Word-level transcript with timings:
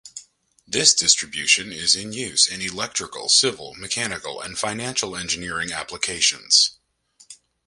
This 0.67 0.95
distribution 0.95 1.71
is 1.71 1.95
in 1.95 2.11
use 2.11 2.47
in 2.47 2.59
electrical, 2.59 3.29
civil, 3.29 3.75
mechanical, 3.75 4.41
and 4.41 4.57
financial 4.57 5.15
engineering 5.15 5.71
applications. 5.71 6.71